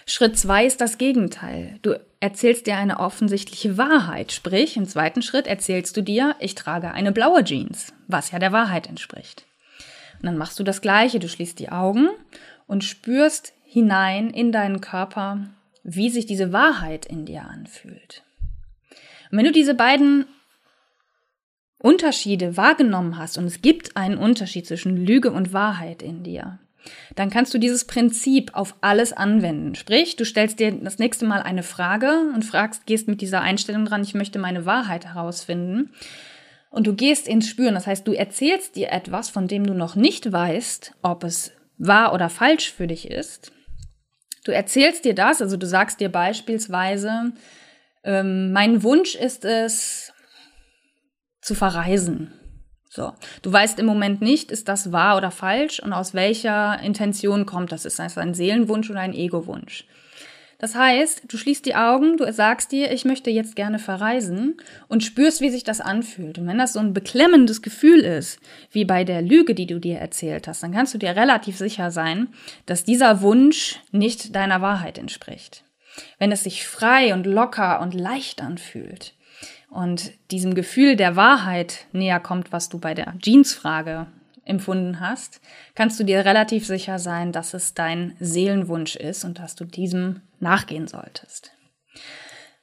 Schritt 0.06 0.38
zwei 0.38 0.66
ist 0.66 0.80
das 0.80 0.98
Gegenteil. 0.98 1.80
Du 1.82 2.00
erzählst 2.22 2.66
dir 2.68 2.78
eine 2.78 3.00
offensichtliche 3.00 3.78
Wahrheit. 3.78 4.32
Sprich, 4.32 4.78
im 4.78 4.88
zweiten 4.88 5.22
Schritt 5.22 5.48
erzählst 5.48 5.98
du 5.98 6.02
dir, 6.02 6.38
ich 6.40 6.56
trage 6.56 6.92
eine 6.92 7.12
blaue 7.12 7.44
Jeans, 7.44 7.94
was 8.08 8.32
ja 8.32 8.40
der 8.40 8.54
Wahrheit 8.54 8.88
entspricht. 8.88 9.46
Und 10.24 10.28
dann 10.28 10.38
machst 10.38 10.58
du 10.58 10.64
das 10.64 10.80
Gleiche. 10.80 11.20
Du 11.20 11.28
schließt 11.28 11.60
die 11.60 11.70
Augen 11.70 12.08
und 12.66 12.86
spürst 12.86 13.52
hinein 13.66 14.30
in 14.30 14.54
deinen 14.54 14.80
Körper, 14.80 15.50
wie 15.84 16.10
sich 16.10 16.26
diese 16.26 16.54
Wahrheit 16.54 17.06
in 17.06 17.26
dir 17.26 17.42
anfühlt. 17.44 18.24
Und 19.30 19.38
wenn 19.38 19.46
du 19.46 19.52
diese 19.52 19.74
beiden 19.74 20.26
Unterschiede 21.78 22.56
wahrgenommen 22.56 23.18
hast, 23.18 23.38
und 23.38 23.44
es 23.44 23.62
gibt 23.62 23.98
einen 23.98 24.18
Unterschied 24.18 24.66
zwischen 24.66 24.96
Lüge 24.96 25.30
und 25.30 25.52
Wahrheit 25.52 26.02
in 26.02 26.24
dir, 26.24 26.58
dann 27.16 27.30
kannst 27.30 27.54
du 27.54 27.58
dieses 27.58 27.84
Prinzip 27.84 28.52
auf 28.54 28.76
alles 28.80 29.12
anwenden. 29.12 29.76
Sprich, 29.76 30.16
du 30.16 30.24
stellst 30.24 30.58
dir 30.58 30.72
das 30.72 31.00
nächste 31.00 31.26
Mal 31.26 31.42
eine 31.42 31.64
Frage 31.64 32.32
und 32.34 32.46
fragst, 32.46 32.86
gehst 32.86 33.10
mit 33.10 33.20
dieser 33.20 33.42
Einstellung 33.42 33.84
dran, 33.84 34.04
ich 34.04 34.14
möchte 34.14 34.40
meine 34.40 34.66
Wahrheit 34.66 35.06
herausfinden 35.06 35.90
und 36.74 36.88
du 36.88 36.96
gehst 36.96 37.28
ins 37.28 37.48
Spüren. 37.48 37.76
Das 37.76 37.86
heißt, 37.86 38.08
du 38.08 38.14
erzählst 38.14 38.76
dir 38.76 38.92
etwas, 38.92 39.30
von 39.30 39.48
dem 39.48 39.66
du 39.66 39.76
noch 39.76 39.96
nicht 39.96 40.32
weißt, 40.32 40.96
ob 41.04 41.24
es 41.24 41.52
wahr 41.78 42.14
oder 42.14 42.30
falsch 42.30 42.74
für 42.74 42.88
dich 42.88 43.12
ist. 43.12 43.52
Du 44.44 44.52
erzählst 44.52 45.06
dir 45.06 45.14
das, 45.14 45.40
also 45.40 45.56
du 45.56 45.68
sagst 45.68 46.00
dir 46.00 46.10
beispielsweise, 46.10 47.32
ähm, 48.04 48.52
mein 48.52 48.82
Wunsch 48.82 49.14
ist 49.14 49.46
es, 49.46 50.12
zu 51.42 51.54
verreisen. 51.54 52.34
So, 52.90 53.14
du 53.44 53.54
weißt 53.54 53.78
im 53.78 53.86
Moment 53.86 54.22
nicht, 54.22 54.50
ist 54.50 54.68
das 54.68 54.92
wahr 54.92 55.18
oder 55.18 55.30
falsch 55.30 55.80
und 55.80 55.94
aus 55.94 56.16
welcher 56.16 56.80
Intention 56.80 57.46
kommt 57.46 57.72
das? 57.72 57.86
Ist 57.86 58.00
das 58.00 58.18
ein 58.18 58.34
Seelenwunsch 58.34 58.90
oder 58.90 59.02
ein 59.02 59.14
Ego-Wunsch? 59.14 59.86
Das 60.64 60.76
heißt, 60.76 61.24
du 61.28 61.36
schließt 61.36 61.66
die 61.66 61.76
Augen, 61.76 62.16
du 62.16 62.32
sagst 62.32 62.72
dir, 62.72 62.94
ich 62.94 63.04
möchte 63.04 63.30
jetzt 63.30 63.58
gerne 63.58 63.80
verreisen 63.80 64.56
und 64.88 65.04
spürst, 65.04 65.42
wie 65.42 65.50
sich 65.50 65.66
das 65.66 65.82
anfühlt. 65.82 66.38
Und 66.38 66.48
wenn 66.48 66.58
das 66.58 66.72
so 66.72 66.80
ein 66.80 66.94
beklemmendes 66.94 67.62
Gefühl 67.62 68.00
ist, 68.00 68.40
wie 68.72 68.86
bei 68.86 69.04
der 69.04 69.22
Lüge, 69.22 69.56
die 69.56 69.68
du 69.68 69.82
dir 69.82 69.98
erzählt 69.98 70.48
hast, 70.48 70.64
dann 70.64 70.72
kannst 70.72 70.94
du 70.94 70.98
dir 70.98 71.18
relativ 71.18 71.58
sicher 71.58 71.92
sein, 71.92 72.30
dass 72.66 72.86
dieser 72.86 73.20
Wunsch 73.22 73.82
nicht 73.92 74.38
deiner 74.38 74.62
Wahrheit 74.62 74.98
entspricht. 74.98 75.66
Wenn 76.18 76.32
es 76.32 76.46
sich 76.46 76.66
frei 76.66 77.14
und 77.14 77.26
locker 77.26 77.82
und 77.82 77.94
leicht 77.94 78.42
anfühlt 78.42 79.16
und 79.70 80.14
diesem 80.32 80.56
Gefühl 80.56 80.96
der 80.96 81.18
Wahrheit 81.18 81.88
näher 81.92 82.22
kommt, 82.22 82.54
was 82.54 82.70
du 82.70 82.80
bei 82.80 82.94
der 82.94 83.14
Jeans-Frage 83.20 84.08
empfunden 84.46 85.00
hast, 85.00 85.42
kannst 85.76 86.00
du 86.00 86.04
dir 86.04 86.26
relativ 86.26 86.66
sicher 86.66 87.00
sein, 87.00 87.32
dass 87.32 87.54
es 87.54 87.74
dein 87.74 88.16
Seelenwunsch 88.20 88.96
ist 88.96 89.24
und 89.24 89.40
dass 89.40 89.56
du 89.56 89.66
diesem 89.66 90.22
nachgehen 90.40 90.88
solltest. 90.88 91.52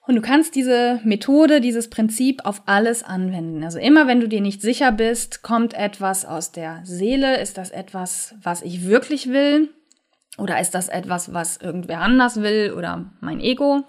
Und 0.06 0.16
du 0.16 0.22
kannst 0.22 0.56
diese 0.56 1.00
Methode, 1.04 1.60
dieses 1.60 1.88
Prinzip 1.88 2.44
auf 2.44 2.62
alles 2.66 3.02
anwenden. 3.02 3.62
Also 3.62 3.78
immer 3.78 4.06
wenn 4.06 4.20
du 4.20 4.28
dir 4.28 4.40
nicht 4.40 4.60
sicher 4.60 4.90
bist, 4.92 5.42
kommt 5.42 5.74
etwas 5.74 6.24
aus 6.24 6.52
der 6.52 6.80
Seele, 6.84 7.40
ist 7.40 7.58
das 7.58 7.70
etwas, 7.70 8.34
was 8.42 8.62
ich 8.62 8.84
wirklich 8.86 9.28
will 9.28 9.70
oder 10.36 10.60
ist 10.60 10.74
das 10.74 10.88
etwas, 10.88 11.32
was 11.32 11.58
irgendwer 11.58 12.00
anders 12.00 12.42
will 12.42 12.72
oder 12.76 13.12
mein 13.20 13.40
Ego, 13.40 13.84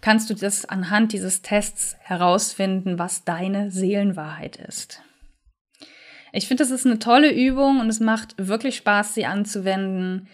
kannst 0.00 0.30
du 0.30 0.34
das 0.34 0.64
anhand 0.64 1.12
dieses 1.12 1.42
Tests 1.42 1.96
herausfinden, 2.00 2.98
was 2.98 3.24
deine 3.24 3.70
Seelenwahrheit 3.70 4.56
ist. 4.56 5.02
Ich 6.32 6.48
finde, 6.48 6.62
das 6.62 6.70
ist 6.70 6.86
eine 6.86 6.98
tolle 6.98 7.32
Übung 7.32 7.80
und 7.80 7.88
es 7.88 8.00
macht 8.00 8.34
wirklich 8.38 8.76
Spaß, 8.76 9.14
sie 9.14 9.26
anzuwenden. 9.26 10.28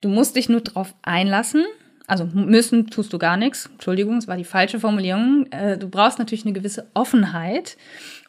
Du 0.00 0.08
musst 0.08 0.36
dich 0.36 0.48
nur 0.48 0.60
drauf 0.60 0.94
einlassen. 1.02 1.64
Also 2.06 2.26
müssen 2.26 2.88
tust 2.88 3.12
du 3.12 3.18
gar 3.18 3.36
nichts. 3.36 3.70
Entschuldigung, 3.72 4.18
es 4.18 4.28
war 4.28 4.36
die 4.36 4.44
falsche 4.44 4.80
Formulierung. 4.80 5.46
Äh, 5.50 5.78
du 5.78 5.88
brauchst 5.88 6.18
natürlich 6.18 6.44
eine 6.44 6.52
gewisse 6.52 6.90
Offenheit 6.94 7.76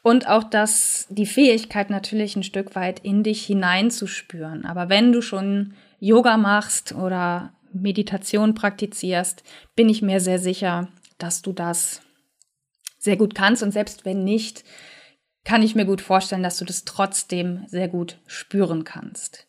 und 0.04 0.28
auch 0.28 0.44
das, 0.44 1.08
die 1.10 1.26
Fähigkeit 1.26 1.90
natürlich 1.90 2.36
ein 2.36 2.44
Stück 2.44 2.76
weit 2.76 3.00
in 3.00 3.24
dich 3.24 3.46
hineinzuspüren. 3.46 4.66
Aber 4.66 4.90
wenn 4.90 5.12
du 5.12 5.22
schon 5.22 5.74
Yoga 6.00 6.38
machst 6.38 6.94
oder 6.94 7.54
Meditation 7.74 8.54
praktizierst, 8.54 9.44
bin 9.76 9.90
ich 9.90 10.02
mir 10.02 10.20
sehr 10.20 10.40
sicher, 10.40 10.90
dass 11.18 11.42
du 11.42 11.52
das 11.52 12.02
sehr 13.00 13.18
gut 13.18 13.34
kannst. 13.34 13.64
Und 13.64 13.72
selbst 13.72 14.06
wenn 14.06 14.24
nicht, 14.24 14.64
kann 15.44 15.62
ich 15.62 15.76
mir 15.76 15.86
gut 15.86 16.02
vorstellen, 16.02 16.44
dass 16.44 16.58
du 16.58 16.66
das 16.66 16.86
trotzdem 16.86 17.64
sehr 17.68 17.88
gut 17.88 18.18
spüren 18.28 18.84
kannst. 18.84 19.48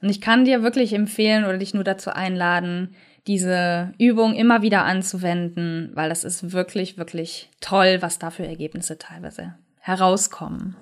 Und 0.00 0.08
ich 0.08 0.20
kann 0.20 0.44
dir 0.44 0.62
wirklich 0.62 0.92
empfehlen 0.92 1.44
oder 1.44 1.58
dich 1.58 1.74
nur 1.74 1.84
dazu 1.84 2.10
einladen, 2.10 2.94
diese 3.26 3.92
Übung 3.98 4.34
immer 4.34 4.62
wieder 4.62 4.84
anzuwenden, 4.84 5.90
weil 5.94 6.08
das 6.08 6.24
ist 6.24 6.52
wirklich, 6.52 6.96
wirklich 6.96 7.50
toll, 7.60 7.98
was 8.00 8.18
da 8.18 8.30
für 8.30 8.46
Ergebnisse 8.46 8.98
teilweise 8.98 9.54
herauskommen. 9.80 10.76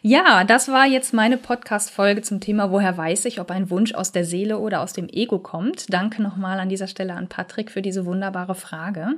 Ja, 0.00 0.44
das 0.44 0.68
war 0.68 0.86
jetzt 0.86 1.12
meine 1.12 1.36
Podcast-Folge 1.36 2.22
zum 2.22 2.40
Thema, 2.40 2.70
woher 2.70 2.96
weiß 2.96 3.24
ich, 3.24 3.40
ob 3.40 3.50
ein 3.50 3.68
Wunsch 3.68 3.92
aus 3.92 4.12
der 4.12 4.24
Seele 4.24 4.58
oder 4.58 4.80
aus 4.80 4.92
dem 4.92 5.08
Ego 5.08 5.40
kommt. 5.40 5.92
Danke 5.92 6.22
nochmal 6.22 6.60
an 6.60 6.68
dieser 6.68 6.86
Stelle 6.86 7.14
an 7.14 7.28
Patrick 7.28 7.70
für 7.70 7.82
diese 7.82 8.06
wunderbare 8.06 8.54
Frage. 8.54 9.14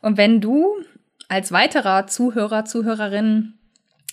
Und 0.00 0.16
wenn 0.16 0.40
du 0.40 0.74
als 1.28 1.52
weiterer 1.52 2.06
Zuhörer, 2.06 2.64
Zuhörerin 2.64 3.54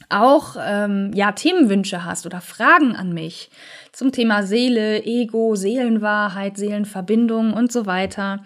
auch 0.10 0.56
ähm, 0.60 1.12
ja 1.14 1.32
Themenwünsche 1.32 2.04
hast 2.04 2.26
oder 2.26 2.42
Fragen 2.42 2.96
an 2.96 3.14
mich 3.14 3.50
zum 3.92 4.12
Thema 4.12 4.44
Seele, 4.44 5.04
Ego, 5.04 5.56
Seelenwahrheit, 5.56 6.58
Seelenverbindung 6.58 7.54
und 7.54 7.72
so 7.72 7.86
weiter, 7.86 8.44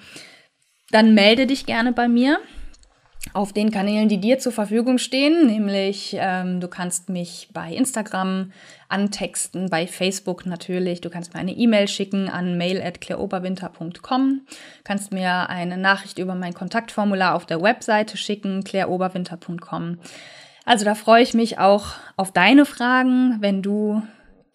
dann 0.91 1.13
melde 1.13 1.47
dich 1.47 1.65
gerne 1.65 1.93
bei 1.93 2.07
mir 2.07 2.39
auf 3.33 3.53
den 3.53 3.71
Kanälen, 3.71 4.09
die 4.09 4.19
dir 4.19 4.39
zur 4.39 4.51
Verfügung 4.51 4.97
stehen, 4.97 5.47
nämlich 5.47 6.15
ähm, 6.19 6.59
du 6.59 6.67
kannst 6.67 7.09
mich 7.09 7.49
bei 7.53 7.73
Instagram 7.73 8.51
antexten, 8.89 9.69
bei 9.69 9.87
Facebook 9.87 10.45
natürlich, 10.45 11.01
du 11.01 11.09
kannst 11.09 11.33
mir 11.33 11.39
eine 11.39 11.53
E-Mail 11.53 11.87
schicken 11.87 12.29
an 12.29 12.57
mail@claireoberwinter.com, 12.57 14.41
kannst 14.83 15.11
mir 15.11 15.49
eine 15.49 15.77
Nachricht 15.77 16.19
über 16.19 16.35
mein 16.35 16.53
Kontaktformular 16.53 17.35
auf 17.35 17.45
der 17.45 17.61
Webseite 17.61 18.17
schicken, 18.17 18.63
claireoberwinter.com. 18.63 19.99
Also 20.65 20.83
da 20.83 20.95
freue 20.95 21.23
ich 21.23 21.33
mich 21.33 21.59
auch 21.59 21.93
auf 22.17 22.31
deine 22.31 22.65
Fragen, 22.65 23.37
wenn 23.39 23.61
du 23.61 24.01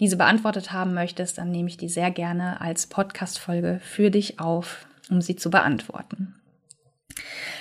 diese 0.00 0.17
beantwortet 0.17 0.73
haben 0.73 0.95
möchtest, 0.95 1.38
dann 1.38 1.50
nehme 1.50 1.69
ich 1.69 1.76
die 1.76 1.88
sehr 1.88 2.11
gerne 2.11 2.61
als 2.61 2.87
Podcast-Folge 2.87 3.81
für 3.83 4.11
dich 4.11 4.41
auf, 4.41 4.87
um 5.11 5.21
sie 5.21 5.37
zu 5.37 5.49
beantworten. 5.49 6.35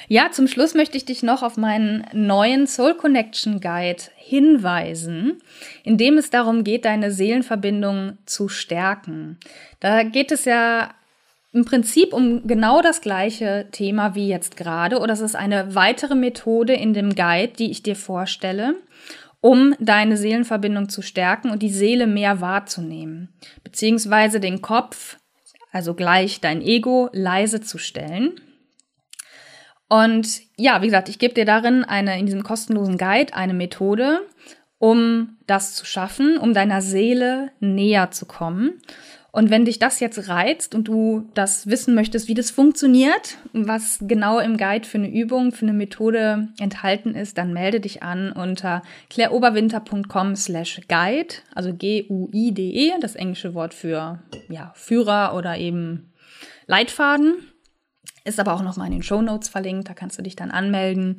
Ja, 0.08 0.30
zum 0.32 0.48
Schluss 0.48 0.74
möchte 0.74 0.98
ich 0.98 1.06
dich 1.06 1.24
noch 1.24 1.42
auf 1.42 1.56
meinen 1.56 2.06
neuen 2.12 2.68
Soul 2.68 2.96
Connection 2.96 3.62
Guide 3.62 4.04
hinweisen, 4.18 5.42
in 5.84 5.98
dem 5.98 6.18
es 6.18 6.30
darum 6.30 6.66
geht, 6.66 6.84
deine 6.84 7.12
Seelenverbindung 7.12 8.18
zu 8.26 8.50
stärken. 8.50 9.40
Da 9.80 10.04
geht 10.04 10.32
es 10.32 10.44
ja 10.46 10.94
im 11.54 11.66
Prinzip 11.66 12.14
um 12.14 12.46
genau 12.46 12.82
das 12.82 13.02
gleiche 13.02 13.68
Thema 13.72 14.14
wie 14.16 14.28
jetzt 14.28 14.58
gerade, 14.58 15.00
oder 15.00 15.14
es 15.14 15.22
ist 15.22 15.36
eine 15.36 15.76
weitere 15.76 16.16
Methode 16.16 16.74
in 16.74 16.94
dem 16.94 17.16
Guide, 17.16 17.54
die 17.58 17.72
ich 17.72 17.82
dir 17.82 17.96
vorstelle, 17.96 18.76
um 19.40 19.76
deine 19.80 20.18
Seelenverbindung 20.18 20.90
zu 20.90 21.02
stärken 21.02 21.50
und 21.50 21.62
die 21.62 21.70
Seele 21.70 22.06
mehr 22.06 22.42
wahrzunehmen, 22.42 23.30
beziehungsweise 23.64 24.40
den 24.40 24.62
Kopf, 24.62 25.18
also 25.72 25.94
gleich 25.94 26.42
dein 26.42 26.62
Ego, 26.62 27.10
leise 27.14 27.62
zu 27.62 27.78
stellen 27.78 28.34
und 29.92 30.44
ja, 30.56 30.82
wie 30.82 30.86
gesagt, 30.86 31.10
ich 31.10 31.20
gebe 31.20 31.34
dir 31.34 31.44
darin 31.44 31.84
eine, 31.84 32.18
in 32.18 32.26
diesem 32.26 32.44
kostenlosen 32.44 32.98
Guide 32.98 33.34
eine 33.34 33.54
Methode, 33.54 34.22
um 34.78 35.36
das 35.48 35.76
zu 35.76 35.86
schaffen, 35.86 36.38
um 36.38 36.54
deiner 36.54 36.82
Seele 36.82 37.52
näher 37.60 38.10
zu 38.10 38.26
kommen. 38.26 38.80
Und 39.34 39.50
wenn 39.50 39.66
dich 39.66 39.80
das 39.80 40.00
jetzt 40.00 40.30
reizt 40.30 40.76
und 40.76 40.88
du 40.88 41.30
das 41.34 41.68
wissen 41.68 41.94
möchtest, 41.94 42.30
wie 42.30 42.34
das 42.34 42.52
funktioniert, 42.52 43.38
was 43.52 44.00
genau 44.00 44.40
im 44.40 44.56
Guide 44.56 44.88
für 44.88 44.98
eine 44.98 45.12
Übung, 45.12 45.52
für 45.52 45.66
eine 45.66 45.74
Methode 45.74 46.48
enthalten 46.58 47.14
ist, 47.14 47.38
dann 47.38 47.52
melde 47.52 47.82
dich 47.82 48.02
an 48.02 48.32
unter 48.32 48.84
claireoberwinter.com 49.10 50.38
slash 50.38 50.80
guide, 50.88 51.36
also 51.54 51.74
G-U-I-D-E, 51.74 52.94
das 53.02 53.16
englische 53.16 53.54
Wort 53.56 53.74
für 53.74 54.20
ja, 54.48 54.72
Führer 54.74 55.36
oder 55.36 55.58
eben 55.58 56.14
Leitfaden. 56.68 57.51
Ist 58.24 58.40
aber 58.40 58.54
auch 58.54 58.62
nochmal 58.62 58.88
in 58.88 58.94
den 58.94 59.04
Show 59.04 59.22
Notes 59.22 59.50
verlinkt, 59.50 59.90
da 59.90 59.96
kannst 59.96 60.18
du 60.18 60.22
dich 60.22 60.36
dann 60.36 60.52
anmelden 60.52 61.18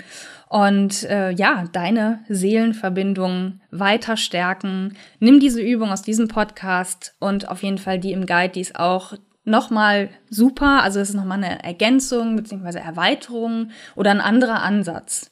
und 0.48 1.02
äh, 1.04 1.32
ja, 1.32 1.64
deine 1.72 2.20
Seelenverbindung 2.28 3.60
weiter 3.72 4.16
stärken. 4.16 4.96
Nimm 5.18 5.40
diese 5.40 5.60
Übung 5.60 5.90
aus 5.90 6.02
diesem 6.02 6.28
Podcast 6.28 7.16
und 7.18 7.48
auf 7.48 7.64
jeden 7.64 7.78
Fall 7.78 7.98
die 7.98 8.12
im 8.12 8.26
Guide, 8.26 8.52
die 8.52 8.60
ist 8.60 8.78
auch 8.78 9.14
nochmal 9.44 10.10
super. 10.30 10.84
Also 10.84 11.00
es 11.00 11.10
ist 11.10 11.16
nochmal 11.16 11.42
eine 11.42 11.64
Ergänzung 11.64 12.36
bzw. 12.36 12.78
Erweiterung 12.78 13.70
oder 13.96 14.12
ein 14.12 14.20
anderer 14.20 14.62
Ansatz. 14.62 15.28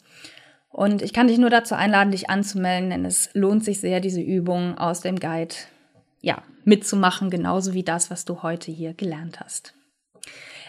Und 0.70 1.02
ich 1.02 1.12
kann 1.12 1.28
dich 1.28 1.38
nur 1.38 1.50
dazu 1.50 1.74
einladen, 1.74 2.10
dich 2.10 2.30
anzumelden, 2.30 2.90
denn 2.90 3.04
es 3.04 3.30
lohnt 3.32 3.64
sich 3.64 3.80
sehr, 3.80 4.00
diese 4.00 4.20
Übung 4.20 4.78
aus 4.78 5.00
dem 5.00 5.18
Guide 5.18 5.54
ja, 6.20 6.42
mitzumachen, 6.64 7.30
genauso 7.30 7.74
wie 7.74 7.82
das, 7.82 8.10
was 8.10 8.24
du 8.24 8.42
heute 8.42 8.70
hier 8.70 8.94
gelernt 8.94 9.40
hast. 9.40 9.74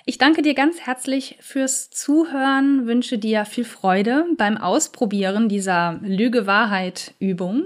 Ich 0.05 0.17
danke 0.17 0.41
dir 0.41 0.55
ganz 0.55 0.79
herzlich 0.79 1.37
fürs 1.41 1.91
Zuhören, 1.91 2.87
wünsche 2.87 3.19
dir 3.19 3.45
viel 3.45 3.65
Freude 3.65 4.25
beim 4.35 4.57
Ausprobieren 4.57 5.47
dieser 5.47 5.99
Lüge-Wahrheit-Übung 6.01 7.65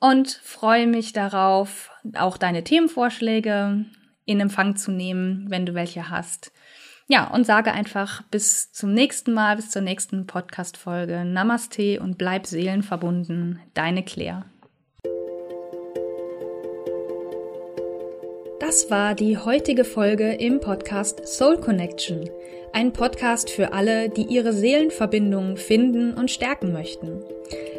und 0.00 0.40
freue 0.42 0.88
mich 0.88 1.12
darauf, 1.12 1.92
auch 2.16 2.38
deine 2.38 2.64
Themenvorschläge 2.64 3.84
in 4.24 4.40
Empfang 4.40 4.74
zu 4.74 4.90
nehmen, 4.90 5.46
wenn 5.48 5.64
du 5.64 5.74
welche 5.74 6.10
hast. 6.10 6.50
Ja, 7.06 7.28
und 7.28 7.44
sage 7.44 7.72
einfach 7.72 8.22
bis 8.30 8.72
zum 8.72 8.92
nächsten 8.92 9.32
Mal, 9.32 9.56
bis 9.56 9.70
zur 9.70 9.82
nächsten 9.82 10.26
Podcast-Folge. 10.26 11.24
Namaste 11.24 12.00
und 12.00 12.18
bleib 12.18 12.46
seelenverbunden. 12.46 13.60
Deine 13.74 14.02
Claire. 14.02 14.46
Das 18.66 18.90
war 18.90 19.14
die 19.14 19.36
heutige 19.36 19.84
Folge 19.84 20.32
im 20.32 20.58
Podcast 20.58 21.28
Soul 21.28 21.58
Connection. 21.58 22.30
Ein 22.72 22.94
Podcast 22.94 23.50
für 23.50 23.74
alle, 23.74 24.08
die 24.08 24.22
ihre 24.22 24.54
Seelenverbindungen 24.54 25.58
finden 25.58 26.14
und 26.14 26.30
stärken 26.30 26.72
möchten. 26.72 27.22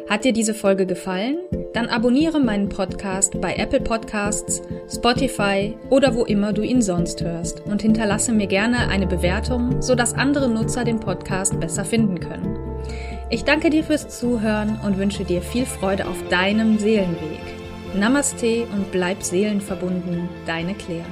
Hat 0.08 0.22
dir 0.22 0.32
diese 0.32 0.54
Folge 0.54 0.86
gefallen? 0.86 1.38
Dann 1.72 1.88
abonniere 1.88 2.38
meinen 2.38 2.68
Podcast 2.68 3.40
bei 3.40 3.56
Apple 3.56 3.80
Podcasts, 3.80 4.62
Spotify 4.88 5.76
oder 5.90 6.14
wo 6.14 6.24
immer 6.24 6.52
du 6.52 6.62
ihn 6.62 6.80
sonst 6.80 7.20
hörst 7.20 7.66
und 7.66 7.82
hinterlasse 7.82 8.32
mir 8.32 8.46
gerne 8.46 8.88
eine 8.88 9.08
Bewertung, 9.08 9.82
sodass 9.82 10.14
andere 10.14 10.48
Nutzer 10.48 10.84
den 10.84 11.00
Podcast 11.00 11.58
besser 11.58 11.84
finden 11.84 12.20
können. 12.20 12.60
Ich 13.28 13.42
danke 13.42 13.70
dir 13.70 13.82
fürs 13.82 14.20
Zuhören 14.20 14.78
und 14.86 14.98
wünsche 14.98 15.24
dir 15.24 15.42
viel 15.42 15.66
Freude 15.66 16.06
auf 16.06 16.28
deinem 16.28 16.78
Seelenweg. 16.78 17.45
Namaste 17.98 18.66
und 18.74 18.92
bleib 18.92 19.22
seelenverbunden, 19.22 20.28
deine 20.44 20.74
Claire. 20.74 21.06